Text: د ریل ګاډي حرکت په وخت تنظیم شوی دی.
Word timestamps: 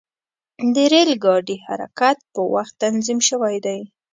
د 0.73 0.75
ریل 0.91 1.11
ګاډي 1.23 1.57
حرکت 1.65 2.17
په 2.33 2.41
وخت 2.53 2.73
تنظیم 2.83 3.19
شوی 3.29 3.55
دی. 3.65 3.79